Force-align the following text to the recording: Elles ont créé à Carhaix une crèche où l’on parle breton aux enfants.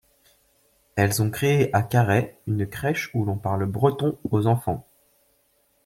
Elles 0.95 1.21
ont 1.21 1.29
créé 1.29 1.71
à 1.75 1.83
Carhaix 1.83 2.35
une 2.47 2.65
crèche 2.65 3.11
où 3.13 3.23
l’on 3.23 3.37
parle 3.37 3.67
breton 3.67 4.17
aux 4.31 4.47
enfants. 4.47 4.83